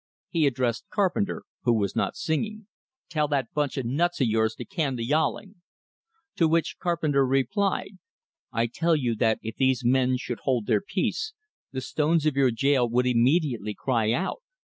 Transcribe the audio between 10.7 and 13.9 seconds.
peace, the stones of your jail would immediately